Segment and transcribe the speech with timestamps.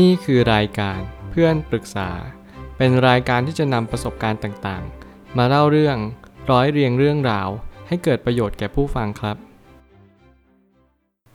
[0.00, 2.10] นี่คือรายการเพื่อนปรึกษา
[2.76, 5.96] เป็นรายการที่จะนำประสบการณ์ต่างๆ มาเล่าเรื่อง
[6.50, 7.48] ร้อยเรียงเรื่องราว
[7.88, 9.36] ให้เกิดประโยชน์แก่ผู้ฟังครับ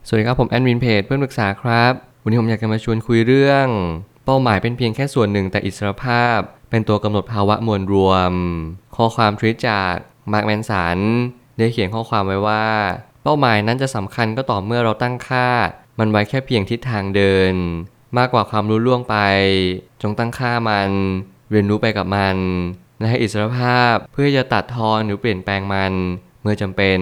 [0.07, 1.93] สวัสดีครับผมแอดมินเพจเพื่อนปรึกษาครับ
[2.23, 3.67] วันนี้ผมอยากจะมาชวนคุยเรื่อง
[4.25, 6.39] เป้าหมายเป็นเพียงแค่ส่วนหนึ่งแต่อิสรภาพ
[6.69, 8.31] เป็นตัวกำหนดภาวะมวลรวม
[8.95, 9.93] ข้อความทวีตจาก
[10.31, 10.97] มาร์กแมนสัน
[11.57, 12.65] ได้เขียนข้อความไว้ว่า
[13.23, 15.47] เป้าหมายนั้นจะสำคัญก็ต่อเมื่อเราตั้งค่า
[15.99, 17.53] มันไว้แค่เพียงทิศทางเดิน
[18.17, 19.15] มากกว่าความรู้ล่วงไป
[20.01, 20.89] จงตั้งค่ามัน
[21.51, 22.37] เรียนรู้ไปกับมัน
[22.99, 25.93] และให้อิสรภาพเพื่อจะตัดทอนหรือเปลี่ยนแปลงมัน
[26.41, 26.99] เมื่อจำเป็น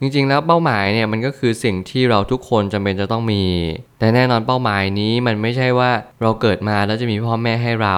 [0.00, 3.44] จริงๆ แล้วเป้าหมายเนี่ยมันก็คือสิ่งที่เราทุกคนจำเป็นจะต้องมี
[3.98, 5.90] แต่แน่นอนเป้าหมายนี้มันไม่ใช่ว่า
[6.22, 7.96] เราเกิดมาแล้วจะมีพ่อแม่ให้เรา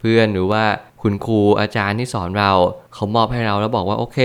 [0.00, 0.64] เพื่อนหรือว่า
[1.02, 2.52] คุณครูอาจารย์ที่สอนเรา
[2.94, 4.18] เขามอบให้เราแล้วบอกว่าโอเค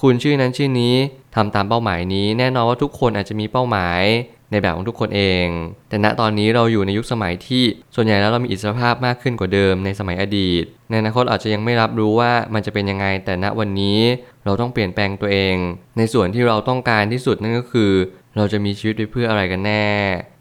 [0.00, 0.94] คุณชื่อนั้นชื่อนี้
[1.34, 4.00] ทำตามเป้าหมายนี้ แน่นอนว่าทุกคนอาจจะมีเป้าหมาย
[4.50, 5.46] ในแบบของทุกคนเอง
[5.88, 7.64] แต่ณตอนนี้เราอยู่ในยุคสมัยที่
[7.94, 13.98] ส่วนใหญ่แล้วเรามีอิสรภาพมากขึ้นกว่าเดิมในสมัยอดีต ในอนาคตอาจจะยังไม่รับรู้ว่ามันจะเป็นยังไง แต่ณวันนี้
[14.44, 15.54] เราต้องเปลี่ยนแปลงตัวเอง
[15.98, 17.92] ในส่วนที่เราต้องการที่สุดนั่นก็คือ
[18.36, 19.86] เราจะมีชีวิตไปเพื่ออะไรกันแน่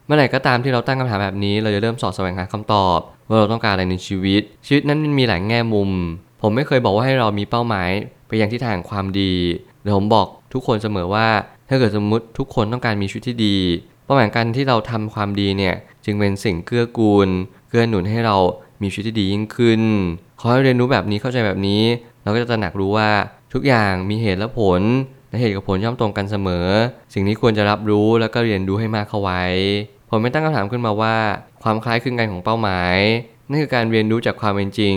[0.05, 5.89] เมื่อไหร่ก็ตามที่เราตั้งคำถามแบบนี้ เราจะเริ่มสอดแสวงหาคำตอบ ว่าเราต้องการอะไรในชีวิต ชีวิตนั้นมีหลายแง่มุม
[6.41, 7.89] ผมไม่เคยบอกว่าให้เรามีเป้าหมาย
[8.27, 9.33] ไปยังที่ทางความดี
[9.83, 11.27] แต่ผมบอกทุกคนเสมอว่า
[11.69, 13.57] ถ้าเกิดสมมติทุกคนต้องการมีชีวิตที่ดี
[14.05, 15.75] เป้าหมายการที่เราทำความดีเนี่ย
[16.05, 17.29] จึงเป็นสิ่งเกื้อกูล
[17.69, 18.35] เกื้อหนุนให้เรา
[18.81, 19.81] มีชีวิตที่ดียิ่งขึ้น
[20.39, 21.81] ขอให้เรียนรู้แบบนี้เข้าใจแบบนี้
[22.23, 23.09] เราก็จะตระหนักรู้ว่า
[23.53, 24.81] ทุกอย่างมีเหตุและผล
[25.29, 26.67] และเหตุกับผลย่อมตรงกันเสมอ
[27.13, 29.43] สิ่งนี้ควรจะรับรู้แล้วก็เรียนรู้ให้มากเข้าไว้
[30.09, 31.15] ผมไม่ตั้งคำถามขึ้นมาว่า
[31.63, 32.95] ความคล้ายคลึงกันของเป้าหมาย
[33.49, 34.95] นั่นคือการเรียนรู้จากความเป็นจริง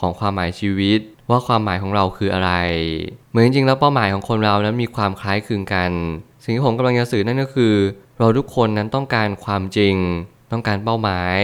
[0.00, 2.52] ของความหมายชีวิต ว่าความหมายของเราคืออะไร
[3.30, 5.90] เหมือนจริงๆแล้วเป้าหมายของคนเรานั้นมีความคล้ายคลึงกัน
[6.44, 7.74] สิ่งที่ผมกำลังจะสื่อนั่นก็คือ
[8.18, 9.96] เราทุกคนนั้นต้องการความจริง
[10.52, 11.38] ต้องการเป้าหมาย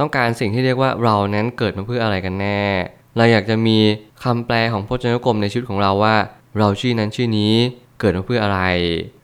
[0.00, 2.62] ต้องการสิ่งที่เรียกว่าเรานั้นเกิดมาเพื่ออะไรกันแน่
[3.16, 3.78] เราอยากจะมี
[4.24, 6.16] คำแปลของพจนานุกรมในชีวิตของเราว่า
[6.58, 7.54] เราชื่อนั้นชื่อนี้
[8.00, 8.60] เกิดมาเพื่ออะไร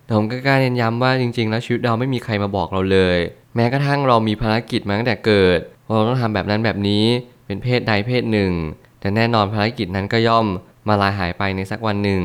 [0.04, 3.18] แต่ผมก็กล้าเน้นย้ำว่าจริง ๆ แล้วชีวิตเราไม่มีใครมาบอกเราเลย
[3.54, 7.04] แม้กระทั่งเรามีภารกิจมาตั้งแต่เกิดว่าเราต้องทำแบบนั้นแบบนี้
[7.46, 8.52] เป็นเพศใดเพศหนึ่ง
[9.00, 10.46] แต่แน่นอนภารกิจนั้นก็ย่อม
[10.88, 12.22] มาลายหายไปในสักวันหนึ่ง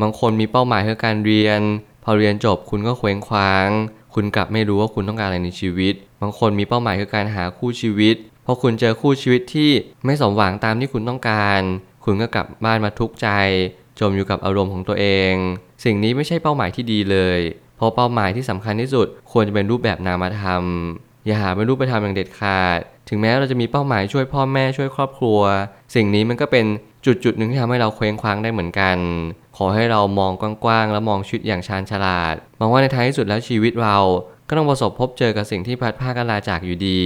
[0.00, 1.60] บางคนมีเป้าหมายคือการเรียน
[2.04, 3.68] พอเรียนจบคุณก็เคว้งคว้าง
[4.14, 9.70] คุณกลับไม่รู้ว่าคุณต้องการอะไรในชีวิต บางคนมีเป้าหมายคือการหาคู่ชีวิต พอคุณเจอคู่ชีวิตที่
[10.04, 11.60] ไม่สมหวังตามที่คุณต้องการ
[12.04, 13.28] คุณก็กลับบ้านมาทุกข์ใจ
[14.00, 15.34] จมอยู่กับอารมณ์ของตัวเอง
[15.84, 17.40] สิ่งนี้ไม่ใช่เป้าหมายที่ดีเลย
[17.76, 20.64] เพราะเป้าหมายที่สำคัญที่สุด ควรจะเป็นรูปแบบนามธรรม
[21.26, 22.78] อย่าหาเป็นรูปธรรมอย่างเด็ดขาด
[23.08, 25.40] ถึงแม้เราจะมีเป้าหมายช่วยพ่อแม่ช่วยครอบครัว
[25.94, 26.64] สิ่งนี้มันก็เป็น
[27.06, 28.96] จุดจุดหนึ่งที่ทำให้เราเคว้งคว้างได้เหมือนกัน
[29.56, 30.32] ขอให้เรามอง
[30.64, 33.98] กว้างๆ และมองชีวิตอย่างชาญฉลาด มองว่าในท้ายที่สุดแล้วชีวิตเรา
[34.48, 37.02] ก็ต้องประสบพบเจอกับสิ่งที่พัดพากันลาจากอยู่ดี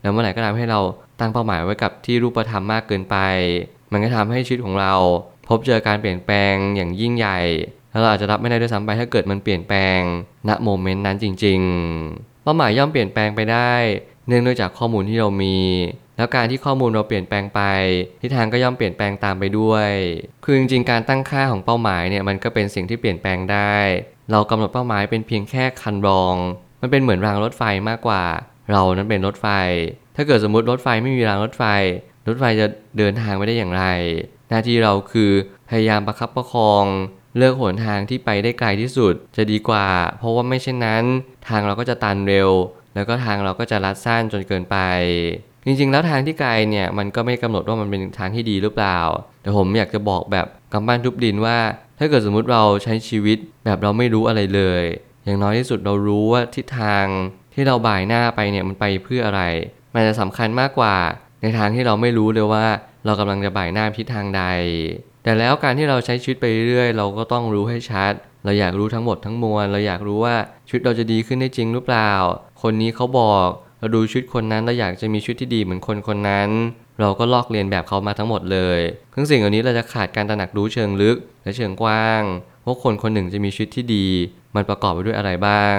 [0.00, 0.80] แล้วเมื่อไหร่ก็ตามให้เรา
[1.20, 3.16] ตั้งเป้าหมายไว้กับที่รูปธรรมมากเกินไป
[3.92, 4.94] มันก็ทำให้ชีวิตของเรา
[5.48, 7.38] พบเจอการเปลี่ยนแปลงอย่างยิ่งใหญ่
[7.90, 10.00] แล้วเราอาจจะรับไม่ได้ด้วยซ้ำไปถ้าเกิดมันเปลี่ยนแปลง
[10.48, 11.60] ณ โมเมนต์นั้นจริง
[12.00, 13.72] ๆ เป้าหมายย่อมเปลี่ยนแปลงไปได้
[14.26, 15.56] เนื่องด้วยจากข้อมูลที่เรามี
[16.16, 17.60] แล้วการที่ข้อมูลเราเปลี่ยนแปลงไป
[18.20, 19.90] ทิศทางก็ย่อมเปลี่ยนแปลงตามไปด้วย
[20.44, 23.76] คือจริงๆการตั้งค่าของเป้าหมายเนี่ยมันก็เป็นสิ่งที่เปลี่ยนแปลงได้
[24.30, 26.36] เรากำหนดเป้าหมายเป็นเพียงแค่คันรอง
[26.80, 28.24] มันเป็นเหมือนรางรถไฟมากกว่า
[28.72, 29.46] เรานั้นเป็นรถไฟ
[30.16, 31.64] ถ้าเกิดสมมติรถไฟไม่มีรางรถไฟ
[32.28, 32.66] รถไฟจะ
[32.98, 33.84] เดินทางไปได้อย่างไร
[34.48, 35.30] หน้าที่เราคือ
[35.68, 36.84] พยายามประคับประคอง
[37.36, 39.88] เลือกหนทางที่ไปได้ไกลที่สุดจะดีกว่า
[40.18, 41.04] เพราะว่าไม่เช่นนั้น
[41.48, 42.50] ทางเราก็จะตันเร็ว
[42.94, 44.76] แล้วก็ทางเราก็จะลัดสั้นจนเกินไป
[45.66, 49.00] จริงๆ แล้วทางที่ไกลเนี่ยมันก็ไม่กำหนดว่ามันเป็นทางที่ดีหรือเปล่า
[49.42, 51.58] แต่ผมอยากจะบอกแบบกำปั้นทุบดินว่า
[51.98, 54.84] ถ้าเกิดสมมุติเราใช้ชีวิตแบบเราไม่รู้อะไรเลย
[55.24, 57.04] อย่างน้อยที่สุดเรารู้ว่าทิศทาง
[57.54, 59.42] ที่เราบ่ายหน้าไปเนี่ยมันไปเพื่ออะไร
[59.94, 60.96] มันจะสำคัญมากกว่า
[61.42, 62.66] ในทางที่เราไม่รู้เลยว่า
[63.04, 64.42] เรากำลังจะบ่ายหน้าทิศทางใด
[65.22, 68.12] แต่แล้วการที่เราใช้ชีวิตไปเรื่อยเราก็ต้องรู้ให้ชัด
[68.44, 72.12] เราอยากรู้ทั้งหมดทั้งมวล เราอยากรู้ว่าชีวิตเราจะดีขึ้นได้จริงหรือเปล่า
[72.62, 73.48] คนนี้เขาบอก
[73.78, 76.50] เราดูชีวิตคนนั้นเราอยากจะมีชีวิตที่ดีเหมือนคนคนนั้น
[77.00, 78.80] เราก็ลอกเลียนแบบเขามาทั้งหมดเลย
[79.14, 82.22] ทั้งสิ่งเหล่านี้เราจะขาดการตระหนักรู้เชิงลึก และเชิงกว้าง
[82.66, 84.06] ว่าคนคนหนึ่งจะมีชีวิตที่ดี
[84.54, 85.78] มันประกอบไปด้วยอะไรบ้าง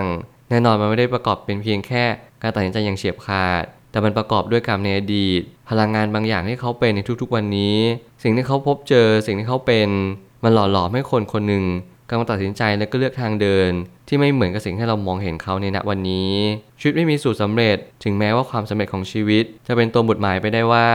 [0.49, 2.03] แน่นอนมันไม่ได้ประกอบเป็นเพียงแค่
[2.41, 7.77] การตัดสินใจอย่างเฉียบขาด แต่มันประกอบด้วยกรรมในอดีต พลังงานบางอย่างที่เขาเป็นในทุกๆวันนี้
[8.23, 9.89] สิ่งที่เขาพบเจอสิ่งที่เขาเป็น
[10.43, 11.63] มันหล่อหลอมให้คนคนหนึ่ง
[12.09, 13.71] กำลังตัดสินใจและก็เลือกทางเดิน
[14.07, 16.33] ที่ไม่เหมือนกับสิ่งที่เรามองเห็นเขาในณวันนี้
[16.79, 20.87] ชีวิตไม่มีสูตรสำเร็จ ถึงแม้ว่าความสำเร็จของชีวิต จะเป็นตัวบทหมายไปได้ว่า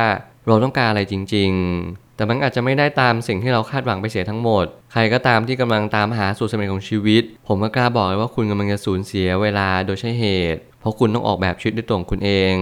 [0.47, 1.51] เราต้องการอะไรจริง
[1.85, 10.25] ๆ แต่มันอาจจะไม่ได้ตามสิ่งที่เราคาดหวังไปเสียทั้งหมด ใครก็ตามที่กำลังตามหาสูตรสำเร็จของชีวิต ผมก็กล้าบอกเลยว่าคุณกำลังจะสูญเสียเวลาโดยใช่เห
[10.55, 12.55] ตุ เพราะคุณต้องออกแบบชีวิตด้วยตัวของคุณเอง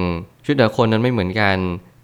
[0.42, 1.56] ชีวิตแต่คนนั้นไม่เหมือนกัน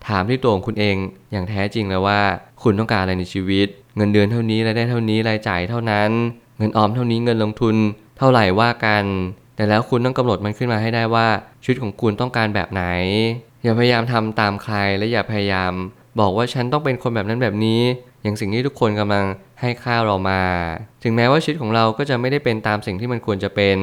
[0.09, 0.97] ถามที่ตัวของคุณเอง
[1.33, 2.21] อย่างแท้จริงแล้วว่า
[2.63, 6.11] คุณต้องการอะไรในชีวิต เงินเดือนเท่านี้รายได้เท่านี้รายจ่ายเท่านั้น
[6.59, 7.77] เงินออมเท่านี้เงินลงทุน
[8.19, 9.05] เท่าไหร่ว่ากัน
[9.57, 11.27] แต่แล้วคุณต้องกำหนดมันขึ้นมาให้ได้ว่า
[11.63, 12.85] ชีวิตของคุณต้องการแบบไหน
[13.63, 15.73] อย่าพยายามทำตามใครและอย่าพยายาม
[16.21, 17.81] บอกว่าฉันต้องเป็นคนแบบนั้นแบบนี้
[18.23, 19.25] อย่างสิ่งที่ทุกคนกำลัง
[19.61, 20.43] ให้ค่าเรามา
[21.03, 23.79] ถึงแม้ว่าชีวิตของเราก็จะไม่ได้เป็นตามสิ่งที่มันควรจะเป็น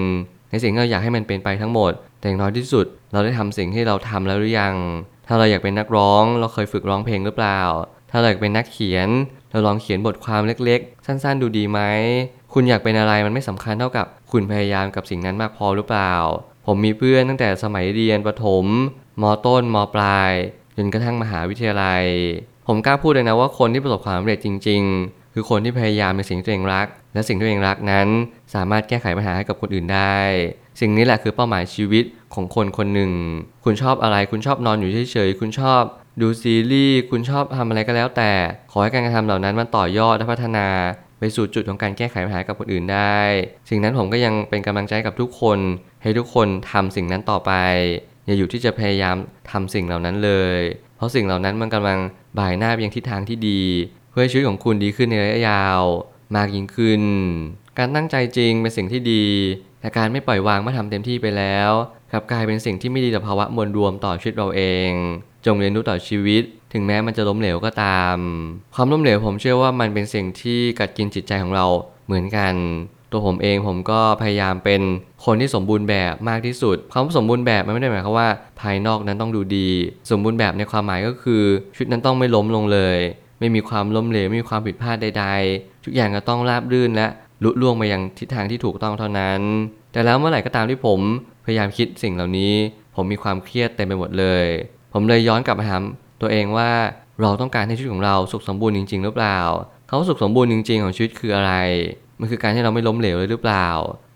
[0.51, 4.75] ในสิ่งที่เราอยากให้มันเป็นไปทั้งหมด แต่อย่างน้อยที่สุด เราได้ทำสิ่งที่เราทำแล้วหรือยัง
[5.27, 7.59] ถ้าเราอยากเป็นนักร้อง เราเคยฝึกร้องเพลงหรือเปล่า
[8.15, 9.09] ถ้าอยากเป็นนักเขียน
[9.51, 11.79] เราลองเขียนบทความเล็กๆ สั้นๆ ดูดีไหม
[12.53, 16.13] คุณอยากเป็นอะไรมันไม่สำคัญเท่ากับ คุณพยายามกับสิ่งนั้นมากพอหรือเปล่า
[16.65, 18.65] ผมมีเพื่อนตั้งแต่สมัยเรียนประถม
[19.21, 20.31] มต้น มปลาย
[20.77, 22.03] จนกระทั่งมหาวิทยาลัย
[22.67, 28.07] ผมกล้าพูดเลยนะว่าคนที่ประสบความสำเร็จจริง ๆ คือคนที่พยายามในสิ่งที่ตัวเองรัก และสิ่งที่ตัวเองรักนั้น
[28.55, 30.17] สามารถแก้ไขปัญหาให้กับคนอื่นได้
[30.81, 33.11] สิ่งนี้แหละคือเป้าหมายชีวิตของคนคนหนึ่ง
[33.63, 35.83] คุณชอบอะไร คุณชอบนอนอยู่เฉยๆ คุณชอบ
[36.21, 38.31] ดูซีรีส์คุณชอบทำอะไรก็แล้วแต่
[38.71, 40.67] ขอให้การกระทำเหล่านั้นมันต่อยอดและพัฒนา
[41.19, 43.19] ไปสู่จุดของการแก้ไขปัญหากับคนอื่นได้
[43.69, 45.59] สิ่งนั้นผมก็ยังเป็นกำลังใจกับทุกคน
[46.01, 47.51] ให้ทุกคนทำสิ่งนั้นต่อไป
[48.25, 49.15] อย่าอยู่ที่จะพยายาม
[49.51, 50.59] ทำสิ่งเหล่านั้นเลย
[50.97, 51.99] เพราะสิ่งเหล่านั้นมันกำลัง
[52.39, 53.61] บ่ายหน้าไปยังทิศทางที่ดี
[54.09, 55.81] เพื่อให้ชีวิตของคุณดีขึ้นในระยะยาว
[56.35, 57.01] มากยิ่งขึ้น
[57.77, 59.25] การตั้งใจจริงเป็นสิ่งที่ดี
[59.79, 61.71] แต่การไม่ปล่อยวางเมื่อทำเต็มที่ไปแล้ว
[62.11, 64.91] กลับกลายเป็นสิ่งที่ไม่ดีต่อภาวะมวลรวมต่อชีวิตเราเอง
[65.45, 66.43] จงเรียนรู้ต่อชีวิต
[66.73, 68.17] ถึงแม้มันจะล้มเหลวก็ตาม
[68.75, 71.65] ความล้มเหลวผมเชื่อว่ามันเป็นสิ่งที่กัดกินจิตใจของเรา
[72.05, 72.53] เหมือนกัน
[73.11, 74.81] ตัวผมเองผมก็พยายามเป็น
[75.25, 78.29] คนที่สมบูรณ์แบบมากที่สุดคำว่าสมบูรณ์แบบมันไม่ได้หมายความว่า
[78.61, 79.69] ภายนอกนั้นต้องดูดี
[80.11, 81.43] สมบูรณ์แบบในความหมายก็คือ
[81.73, 82.97] ชีวิตนั้นต้องไม่ล้มลงเลย
[83.39, 85.25] ไม่มีความล้มเหลวไม่มีความผิดพลาดใด
[85.55, 87.07] ๆ ทุกอย่างก็ต้องราบรื่นและ
[87.43, 89.39] ลุล่วงไปยังทิศทางที่ถูกต้องเท่านั้น
[89.91, 90.99] แต่แล้วเมื่อไหร่ก็ตามที่ผม
[91.45, 92.53] พยายามคิดสิ่งเหล่านี้
[92.95, 94.45] ผมมีความเครียดเต็มไปหมดเลย
[94.93, 95.81] ผมเลยย้อนกลับมาถาม
[96.21, 96.69] ตัวเองว่า
[97.21, 99.39] เราต้องการให้ชีวิตของเราสุขสมบูรณ์จริง ๆ หรือเปล่า
[99.87, 101.53] เขาสุขสมบูรณ์จริง ๆ ของชีวิตคืออะไร
[102.19, 103.67] มันคือการที่เราไม่ล้มเหลวเลยหรือเปล่า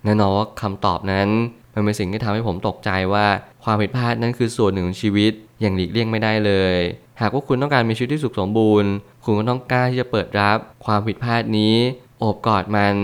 [0.03, 1.29] แน่นอนว่าคำตอบนั้น
[1.73, 3.25] มันเป็นสิ่งที่ทำให้ผมตกใจว่า
[3.63, 5.31] ความผิดพลาดนั้นคือส่วนหนึ่งของชีวิต
[5.61, 6.75] อย่างหลีกเลี่ยงไม่ได้เลย
[7.21, 8.91] หากว่าคุณต้องการมีชีวิตที่สุขสมบูรณ์
[9.23, 11.75] คุณก็ต้องกล้าที่จะเปิดรับความผิดพลาดนี้
[12.19, 12.95] โอบกอดมัน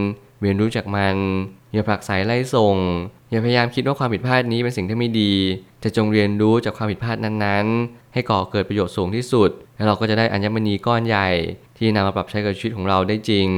[0.41, 1.15] เรียนรู้จากมัน
[1.73, 2.75] อย่าผลักไสไล่ส่ง
[3.33, 5.33] อย่าพยายามคิดว่าความผิดพลาดนี้เป็นสิ่งที่ไม่ดี
[5.81, 11.30] แต่จงเรียนรู้จากความผิดพลาดนั้นๆ ให้ก่อเกิดประโยชน์สูงที่สุด แล้วเราก็จะได้อัญมณีก้อนใหญ่
[11.77, 13.50] ที่นำมาปรับใช้กับชีวิตของเราได้จริง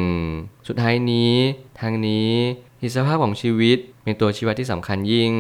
[0.68, 1.34] สุดท้ายนี้
[1.80, 2.32] ทางนี้
[2.82, 5.32] อิสภาพของชีวิตเป็นตัวชี้วัดที่สำคัญยิ่ง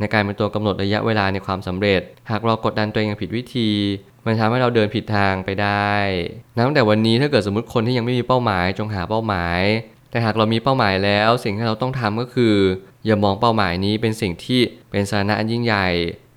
[0.00, 3.70] ในการเป็นตัวกำหนดระยะเวลาในความสำเร็จ หากเรากดดันตัวเองอย่างผิดวิธี
[4.26, 5.92] มันทำให้เราเดินผิดทางไปได้
[6.54, 9.60] นับตั้งแต่วันนี้ถ้าเกิดสมมติคนที่ยังไม่มีเป้าหมายจงหาเป้าหมาย
[10.10, 12.54] แต่หากเรามีเป้าหมายแล้วสิ่งที่เราต้องทำก็คือ
[13.04, 14.60] อย่ามองเป้าหมายนี้เป็นสิ่งที่
[14.90, 15.88] เป็นสาระอันยิ่งใหญ่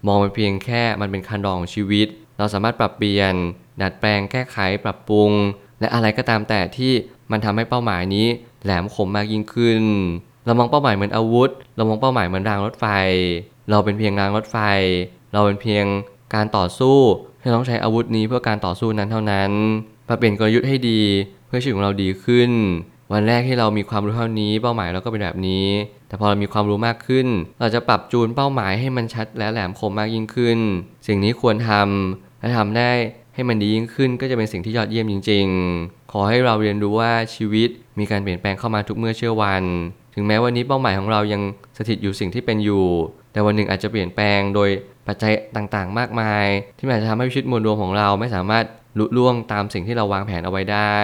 [0.08, 3.34] มองมันเพียงแค่มันเป็นคันดองของชีวิต เราสามารถปรับเปลี่ยน
[3.81, 5.31] ดัดแปลงแก้ไขปรับปรุง
[5.80, 6.94] และอะไรก็ตามแต่ที่
[7.31, 8.28] มันทำให้เป้าหมายนี้
[8.64, 9.84] แหลมคมมากยิ่งขึ้น
[10.46, 12.86] เรามองเป้าหมายเหมือนอาวุธ เรามองเป้าหมายเหมือนรางรถไฟ
[13.69, 14.58] เราเป็นเพียงรางรถไฟ
[15.34, 15.86] เราเป็นเพียง
[16.36, 16.98] การต่อสู้
[17.42, 19.52] ที่ต้องใช้อาวุธนี้เพื่อการต่อสู้นั้นเท่านั้น
[20.08, 21.02] ปรับเปลี่ยนกลยุทธ์ให้ดี
[21.48, 22.52] เพื่อชีวิตของเราดีขึ้น
[23.14, 25.66] วันแรกที่เรามีความรู้เท่านี้ เป้าหมายเราก็เป็นแบบนี้
[26.07, 27.27] แต่พอเรามีความรู้มากขึ้น
[27.59, 30.59] เราจะปรับจูนเป้าหมายให้มันชัดและแหลมคมมากยิ่งขึ้น
[31.07, 32.92] สิ่งนี้ควรทำและทำได้
[33.35, 35.45] ให้มันดียิ่งขึ้นก็จะเป็นสิ่งที่ยอดเยี่ยมจริง
[35.80, 39.64] ๆ ขอให้เราเรียนรู้ว่าชีวิตมีการเปลี่ยนแปลงเข้ามาทุกเมื่อเชื่อวัน
[40.16, 41.42] ถึงแม้วันนี้เป้าหมายของเรายัง
[41.78, 42.85] สถิตอยู่สิ่งที่เป็นอยู่
[43.31, 44.69] แต่วันหนึ่งอาจจะเปลี่ยนแปลงโดย
[45.07, 46.45] ปัจจัยต่างๆ มากมาย
[46.78, 48.66] ที่อาจจะทำให้ชีวิตมวลรวมของเราไม่สามารถ
[48.99, 50.97] ลุล่วงตามสิ่งที่เราวางแผนเอาไว้ได้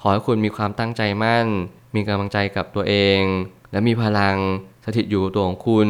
[0.00, 1.46] ขอให้คุณมีความตั้งใจมั่น
[1.94, 3.20] มีกำลังใจกับตัวเอง
[3.72, 4.36] และมีพลัง
[4.84, 5.88] สถิตอยู่ตัวของคุณ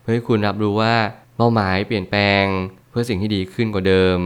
[0.00, 0.94] เพื่อให้คุณรับรู้ว่า
[1.36, 2.44] เป้าหมายเปลี่ยนแปลง
[2.90, 4.18] เพื่อสิ่งที่ดีขึ้นกว่าเดิม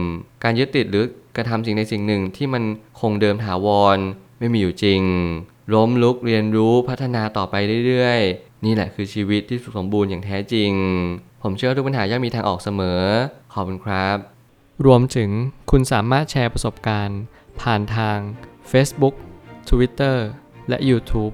[0.43, 1.05] การยึดติดหรือ
[1.35, 2.63] กระทำสิ่งใดสิ่งหนึ่งที่มัน
[2.99, 3.97] คงเดิมถาวร
[4.39, 5.01] ไม่มีอยู่จริง
[5.73, 7.55] ล้มลุกเรียนรู้พัฒนาต่อไป
[7.87, 10.71] เรื่อยๆ นี่แหละคือชีวิตที่สุขสมบูรณ์อย่างแท้จริง
[11.43, 13.01] ผมเชื่อทุกปัญหาย่อมมีทางออกเสมอ
[13.53, 14.17] ขอบคุณครับ
[14.85, 15.29] รวมถึง
[15.71, 17.19] คุณสามารถแชร์ประสบการณ์
[17.61, 18.17] ผ่านทาง
[18.71, 19.15] Facebook
[19.69, 20.17] Twitter
[20.69, 21.33] และ YouTube